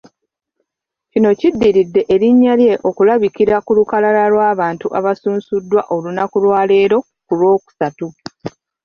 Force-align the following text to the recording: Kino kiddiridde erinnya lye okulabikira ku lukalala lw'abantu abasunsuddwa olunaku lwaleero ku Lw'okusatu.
Kino 1.11 1.29
kiddiridde 1.39 2.01
erinnya 2.13 2.53
lye 2.61 2.73
okulabikira 2.89 3.55
ku 3.65 3.71
lukalala 3.77 4.23
lw'abantu 4.33 4.85
abasunsuddwa 4.97 5.81
olunaku 5.95 6.37
lwaleero 6.43 6.97
ku 7.27 7.33
Lw'okusatu. 7.39 8.07